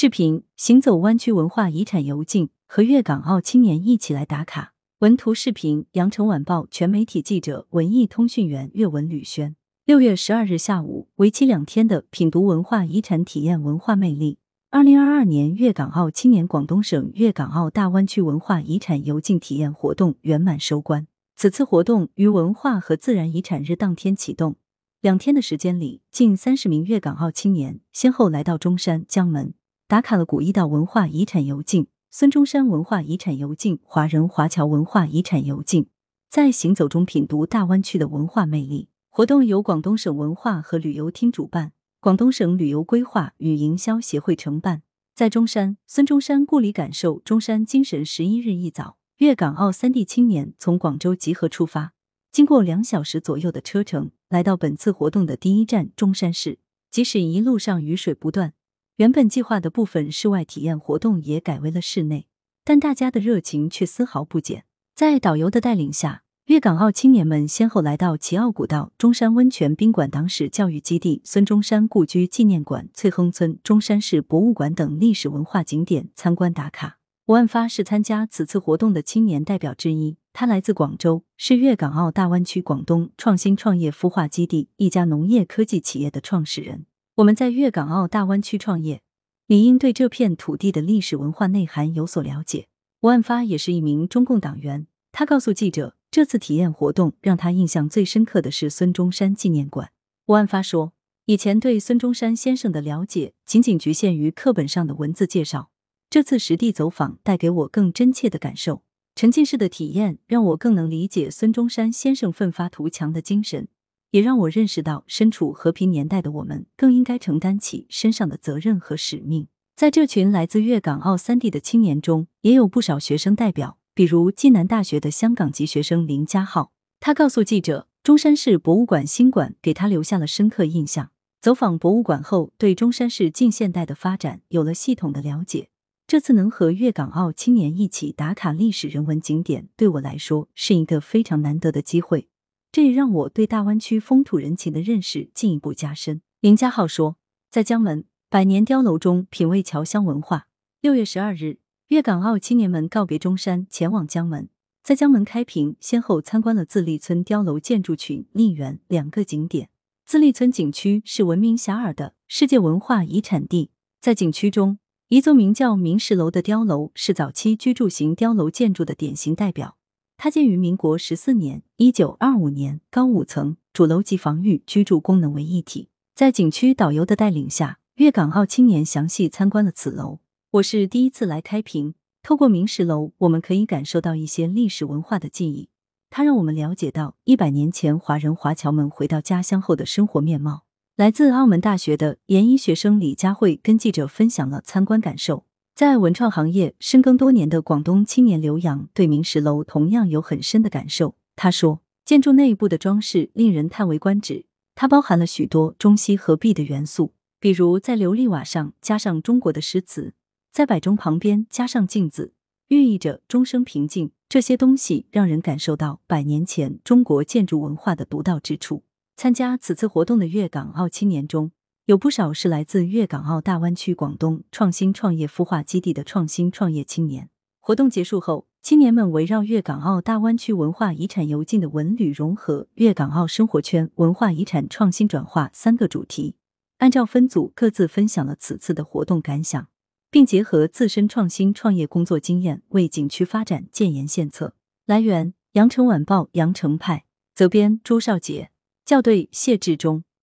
[0.00, 4.72] 视频：行走湾区文化遗产游径，和粤港澳青年一起来打卡。
[5.00, 9.56] 文图视频：羊城晚报全媒体记者、文艺通讯员岳文吕轩。
[9.84, 14.38] 六月十二日下午，为期两天的品读文化遗产体验文化魅力。
[14.70, 21.08] 二零二二年粤港澳青年广东省粤港澳大湾区文化遗产游径体验活动圆满收官。
[21.34, 24.54] 此次活动于文化和自然遗产日当天启动，
[25.00, 29.54] 两天的时间里，近三十名粤港澳青年先后来到中山、江门，
[29.88, 35.86] 打卡了古驿道文化遗产游径、孙中山文化遗产游径、华人华侨文化遗产游径，
[36.28, 38.90] 在行走中品读大湾区的文化魅力。
[39.08, 41.72] 活动由广东省文化和旅游厅主办。
[42.00, 44.82] 广东省旅游规划与营销协会承办，
[45.14, 48.04] 在中山孙中山故里感受中山精神。
[48.04, 51.94] 十一日一早，粤港澳三地青年从广州集合出发，
[52.30, 56.58] 经过两小时左右的车程，来到本次活动的第一站中山市。
[56.90, 58.54] 即使一路上雨水不断，
[58.98, 62.26] 原本计划的部分室外体验活动也改为了室内，
[62.64, 64.64] 但大家的热情却丝毫不减。
[64.92, 66.24] 在导游的带领下。
[66.46, 76.98] 粤港澳青年们先后来到齐奥古道、中山温泉宾馆、党史教育基地、孙中山故居纪念馆、翠亨村、中山市博物馆等历史文化景点参观打卡。
[77.26, 86.86] 吴万发是参加此次活动的青年代表之一，他来自广州，是粤港澳大湾区广东创新创业孵化基地一家农业科技企业的创始人。
[87.18, 89.02] 我们在粤港澳大湾区创业，
[89.48, 92.68] 理应对这片土地的历史文化内涵有所了解。
[93.00, 95.96] 吴万发也是一名中共党员，他告诉记者。
[96.12, 99.90] 这次体验活动让他印象最深刻的是孙中山纪念馆。
[100.26, 100.92] 吴安发说，
[101.26, 105.70] 以前对孙中山先生的了解仅仅局限于课本上的文字介绍，
[106.08, 108.82] 这次实地走访带给我更真切的感受，
[109.16, 113.66] 沉浸式的体验让我更能理解孙中山先生奋发图强的精神，
[114.10, 119.48] 也让我认识到身处和平年代的我们更应该承担起身上的责任和使命。
[119.76, 123.78] 在这群来自粤港澳三地的青年中，也有不少学生代表。
[123.94, 131.10] 比如暨南大学的香港籍学生林家浩，他告诉记者，中山市博物馆新馆给他留下了深刻印象。
[131.40, 135.68] 走访博物馆后，对中山市近现代的发展有了系统的了解。
[136.06, 142.28] 这次能和粤港澳青年一起打卡历史人文景点，对我来说是一个非常难得的机会。
[142.72, 146.22] 这也让我对大湾区风土人情的认识进一步加深。
[146.40, 147.16] 林家浩说，
[147.50, 150.48] 在江门百年碉楼中品味侨乡文化。
[150.80, 151.58] 六月十二日。
[151.88, 154.50] 粤港澳青年们告别中山，前往江门，
[154.82, 159.70] 在江门开平先后参观了自立村碉楼建筑群、丽园两个景点。
[160.04, 169.77] 自立村景区是闻名遐迩的世界文化遗产地，在景区中，一座名叫明石楼的碉楼是早期居住型碉楼建筑的典型代表。
[170.20, 175.90] 它建于民国十四年（一九二五年），高五层，主楼及防御、居住功能为一体。
[176.12, 180.18] 在景区导游的带领下，粤港澳青年详细参观了此楼。
[180.50, 185.68] 我是第一次来开平，透过明石楼，我们可以感受到一些历史文化的记忆。
[186.10, 190.64] 它让我们了解到一百年前华人华侨们回到家乡后的生活面貌。
[190.96, 195.44] 来自澳门大学的研一学生李佳慧跟记者分享了参观感受。
[195.78, 201.14] 在文创行业深耕多年的广东青年刘洋对明石楼同样有很深的感受。
[201.36, 210.14] 他说，建筑内部的装饰令人叹为观止，它包含了许多中西合璧的元素，比如在琉璃瓦上加上中国的诗词。
[210.50, 212.32] 在摆钟旁边加上镜子，
[212.66, 214.10] 寓意着终生平静。
[214.28, 218.82] 这些东西让人感受到百年前中国建筑文化的独到之处。
[219.16, 221.52] 参加此次活动的粤港澳青年中，
[221.88, 227.30] 有不少是来自粤港澳大湾区广东创新创业孵化基地的创新创业青年。
[227.60, 236.34] 活动结束后，青年们围绕粤港澳大湾区文化遗产游径的文旅融合、粤港澳生活圈文化遗产创新转化三个主题，
[236.76, 239.66] 按照分组各自分享了此次的活动感想。
[240.10, 244.52] 并结合自身创新创业工作经验，为景区发展建言献策。
[244.84, 248.50] 来源：羊城晚报羊城派，责编：朱少杰，
[248.84, 250.04] 校对：谢志忠。